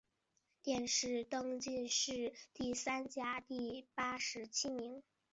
[0.63, 5.03] 殿试登进士第三甲第八十七名。